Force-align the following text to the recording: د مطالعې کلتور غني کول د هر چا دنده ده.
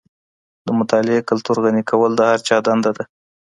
د 0.65 0.67
مطالعې 0.79 1.27
کلتور 1.29 1.57
غني 1.63 1.83
کول 1.89 2.11
د 2.15 2.21
هر 2.29 2.39
چا 2.47 2.57
دنده 2.67 2.91
ده. 2.97 3.03